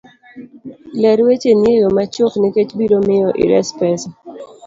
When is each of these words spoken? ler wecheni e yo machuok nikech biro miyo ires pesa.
ler 1.01 1.17
wecheni 1.25 1.65
e 1.73 1.79
yo 1.81 1.89
machuok 1.97 2.33
nikech 2.39 2.71
biro 2.77 2.97
miyo 3.07 3.29
ires 3.43 3.69
pesa. 3.79 4.09